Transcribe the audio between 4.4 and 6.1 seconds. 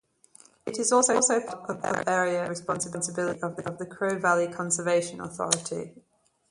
Conservation Authority.